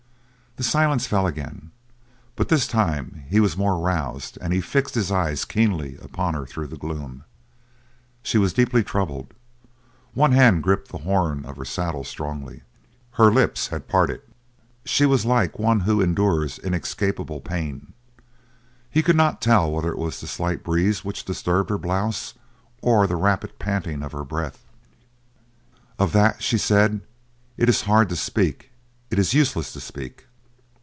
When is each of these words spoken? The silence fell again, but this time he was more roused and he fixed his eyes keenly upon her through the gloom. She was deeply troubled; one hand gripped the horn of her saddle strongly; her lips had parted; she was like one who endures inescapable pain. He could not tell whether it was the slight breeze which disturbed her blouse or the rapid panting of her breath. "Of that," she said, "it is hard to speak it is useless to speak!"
The 0.57 0.63
silence 0.67 1.07
fell 1.07 1.25
again, 1.27 1.71
but 2.35 2.49
this 2.49 2.67
time 2.67 3.23
he 3.29 3.39
was 3.39 3.55
more 3.55 3.79
roused 3.79 4.37
and 4.41 4.51
he 4.51 4.59
fixed 4.59 4.95
his 4.95 5.09
eyes 5.09 5.45
keenly 5.45 5.97
upon 6.01 6.33
her 6.33 6.45
through 6.45 6.67
the 6.67 6.75
gloom. 6.75 7.23
She 8.21 8.37
was 8.37 8.51
deeply 8.51 8.83
troubled; 8.83 9.33
one 10.13 10.33
hand 10.33 10.61
gripped 10.61 10.89
the 10.89 10.97
horn 10.99 11.45
of 11.45 11.55
her 11.55 11.63
saddle 11.63 12.03
strongly; 12.03 12.63
her 13.13 13.31
lips 13.31 13.69
had 13.69 13.87
parted; 13.87 14.21
she 14.83 15.05
was 15.05 15.25
like 15.25 15.57
one 15.57 15.79
who 15.79 16.01
endures 16.01 16.59
inescapable 16.59 17.39
pain. 17.39 17.93
He 18.89 19.01
could 19.01 19.15
not 19.15 19.39
tell 19.41 19.71
whether 19.71 19.93
it 19.93 19.97
was 19.97 20.19
the 20.19 20.27
slight 20.27 20.65
breeze 20.65 21.05
which 21.05 21.23
disturbed 21.23 21.69
her 21.69 21.77
blouse 21.77 22.33
or 22.81 23.07
the 23.07 23.15
rapid 23.15 23.57
panting 23.57 24.03
of 24.03 24.11
her 24.11 24.25
breath. 24.25 24.65
"Of 25.97 26.11
that," 26.11 26.43
she 26.43 26.57
said, 26.57 26.99
"it 27.55 27.69
is 27.69 27.83
hard 27.83 28.09
to 28.09 28.15
speak 28.17 28.73
it 29.09 29.17
is 29.17 29.33
useless 29.33 29.71
to 29.71 29.79
speak!" 29.79 30.27